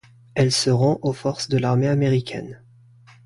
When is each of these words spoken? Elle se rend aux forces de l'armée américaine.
Elle 0.33 0.51
se 0.51 0.71
rend 0.71 0.97
aux 1.03 1.13
forces 1.13 1.47
de 1.47 1.59
l'armée 1.59 1.87
américaine. 1.87 2.59